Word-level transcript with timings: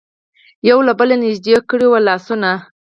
یو 0.69 0.77
له 0.87 0.93
بله 0.99 1.15
نژدې 1.23 1.55
کړي 1.69 1.87
وو 1.89 2.05
لاسونه. 2.07 2.51